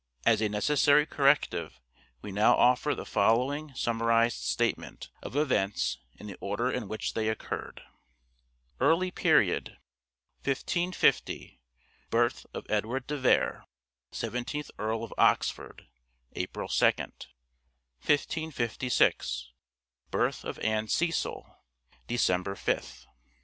As 0.25 0.41
a 0.41 0.49
necessary 0.49 1.05
corrective 1.05 1.79
we 2.23 2.31
now 2.31 2.55
offer 2.55 2.95
the 2.95 3.05
following 3.05 3.71
summarized 3.75 4.41
statement 4.41 5.11
of 5.21 5.35
events 5.35 5.99
in 6.15 6.25
the 6.25 6.37
order 6.41 6.71
in 6.71 6.87
which 6.87 7.13
they 7.13 7.29
occurred. 7.29 7.83
Early 8.79 9.11
Period. 9.11 9.77
1550. 10.43 11.61
Birth 12.09 12.47
of 12.51 12.65
Edward 12.67 13.05
de 13.05 13.15
Vere, 13.19 13.63
Seventeenth 14.11 14.71
Earl 14.79 15.03
of 15.03 15.13
Oxford 15.19 15.85
(April 16.33 16.67
2nd). 16.67 17.27
1556. 18.01 19.51
Birth 20.09 20.43
of 20.43 20.57
Anne 20.61 20.87
Cecil 20.87 21.57
(December 22.07 22.55
5th). 22.55 23.05